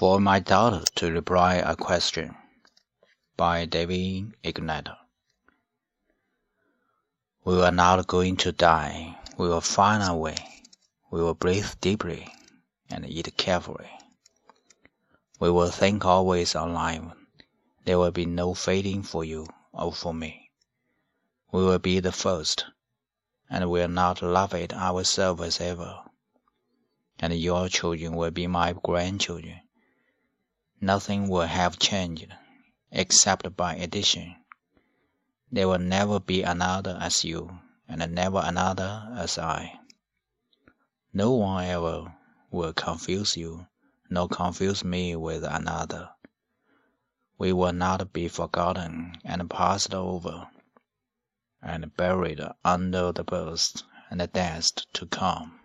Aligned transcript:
For 0.00 0.18
my 0.18 0.38
daughter 0.38 0.82
to 0.94 1.12
reply 1.12 1.56
a 1.56 1.76
question 1.76 2.34
by 3.36 3.66
David 3.66 4.34
Ignatow. 4.42 4.96
We 7.44 7.60
are 7.60 7.70
not 7.70 8.06
going 8.06 8.38
to 8.38 8.50
die. 8.50 9.18
We 9.36 9.46
will 9.50 9.60
find 9.60 10.02
our 10.02 10.16
way. 10.16 10.38
We 11.10 11.20
will 11.20 11.34
breathe 11.34 11.74
deeply 11.82 12.32
and 12.88 13.04
eat 13.04 13.36
carefully. 13.36 13.90
We 15.38 15.50
will 15.50 15.70
think 15.70 16.06
always 16.06 16.54
alive. 16.54 17.12
There 17.84 17.98
will 17.98 18.10
be 18.10 18.24
no 18.24 18.54
fading 18.54 19.02
for 19.02 19.22
you 19.22 19.48
or 19.70 19.92
for 19.92 20.14
me. 20.14 20.50
We 21.52 21.62
will 21.62 21.78
be 21.78 22.00
the 22.00 22.10
first, 22.10 22.64
and 23.50 23.64
we 23.64 23.80
will 23.80 23.88
not 23.88 24.22
love 24.22 24.54
at 24.54 24.72
ourselves 24.72 25.60
ever. 25.60 25.98
And 27.18 27.34
your 27.34 27.68
children 27.68 28.16
will 28.16 28.30
be 28.30 28.46
my 28.46 28.72
grandchildren. 28.72 29.60
Nothing 30.82 31.28
will 31.28 31.46
have 31.46 31.78
changed, 31.78 32.34
except 32.90 33.54
by 33.54 33.74
addition. 33.74 34.36
There 35.52 35.68
will 35.68 35.78
never 35.78 36.18
be 36.18 36.42
another 36.42 36.96
as 36.98 37.22
you, 37.22 37.60
and 37.86 38.14
never 38.14 38.40
another 38.42 39.12
as 39.14 39.36
I. 39.36 39.78
No 41.12 41.32
one 41.32 41.64
ever 41.66 42.16
will 42.50 42.72
confuse 42.72 43.36
you, 43.36 43.66
nor 44.08 44.28
confuse 44.28 44.82
me 44.82 45.16
with 45.16 45.44
another. 45.44 46.10
We 47.36 47.52
will 47.52 47.74
not 47.74 48.12
be 48.14 48.28
forgotten 48.28 49.16
and 49.22 49.50
passed 49.50 49.92
over, 49.92 50.48
and 51.60 51.94
buried 51.94 52.40
under 52.64 53.12
the 53.12 53.24
birth 53.24 53.82
and 54.08 54.20
the 54.20 54.28
death 54.28 54.70
to 54.94 55.06
come. 55.06 55.59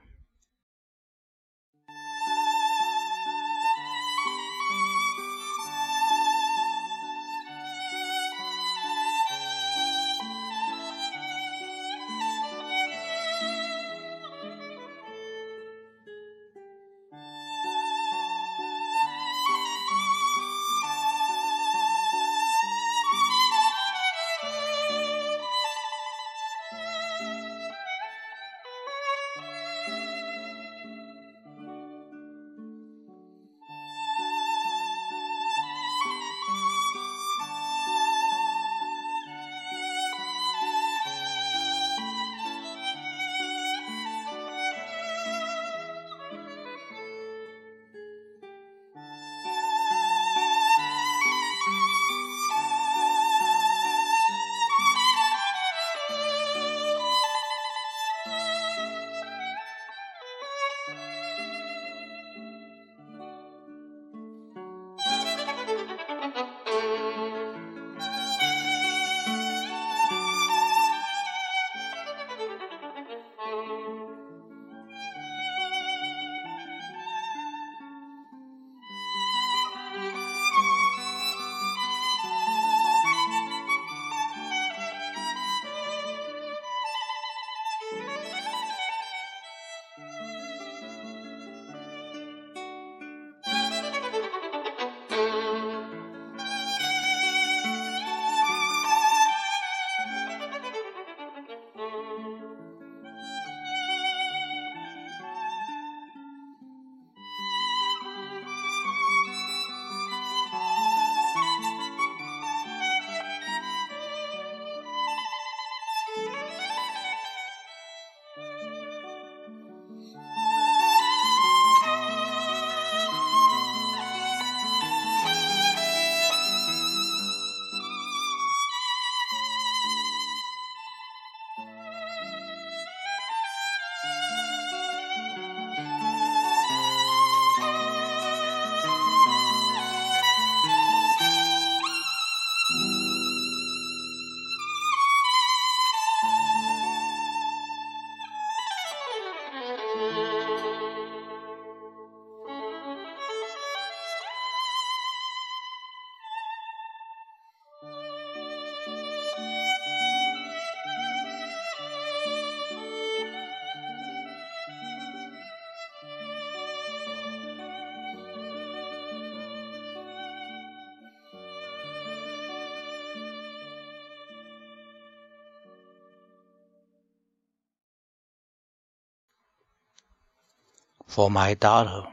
For 181.08 181.30
my 181.30 181.54
daughter. 181.54 182.12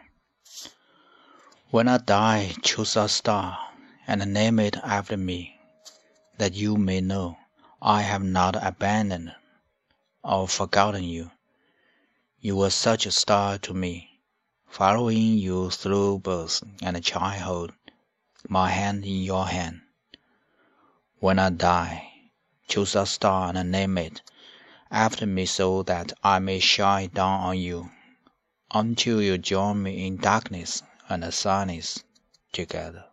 When 1.70 1.88
I 1.88 1.96
die, 1.96 2.54
choose 2.62 2.94
a 2.94 3.08
star, 3.08 3.58
and 4.06 4.32
name 4.34 4.60
it 4.60 4.76
after 4.76 5.16
me, 5.16 5.58
that 6.36 6.52
you 6.52 6.76
may 6.76 7.00
know 7.00 7.38
I 7.80 8.02
have 8.02 8.22
not 8.22 8.54
abandoned 8.62 9.34
or 10.22 10.46
forgotten 10.46 11.04
you. 11.04 11.30
You 12.38 12.56
were 12.56 12.68
such 12.68 13.06
a 13.06 13.12
star 13.12 13.56
to 13.60 13.72
me, 13.72 14.20
following 14.68 15.38
you 15.38 15.70
through 15.70 16.18
birth 16.18 16.62
and 16.82 17.02
childhood, 17.02 17.72
my 18.46 18.68
hand 18.68 19.06
in 19.06 19.22
your 19.22 19.46
hand. 19.46 19.80
When 21.18 21.38
I 21.38 21.48
die, 21.48 22.12
choose 22.68 22.94
a 22.94 23.06
star 23.06 23.52
and 23.56 23.70
name 23.70 23.96
it 23.96 24.20
after 24.90 25.26
me 25.26 25.46
so 25.46 25.82
that 25.84 26.12
I 26.22 26.38
may 26.40 26.60
shine 26.60 27.08
down 27.08 27.40
on 27.40 27.58
you 27.58 27.90
until 28.74 29.22
you 29.22 29.38
join 29.38 29.82
me 29.82 30.06
in 30.06 30.16
darkness 30.16 30.82
and 31.08 31.32
silence 31.34 32.04
together. 32.52 33.04